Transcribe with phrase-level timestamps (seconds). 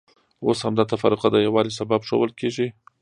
[0.45, 2.67] اوس همدا تفرقه د یووالي سبب ښودل کېږي.